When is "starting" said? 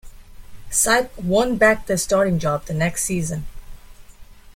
1.95-2.39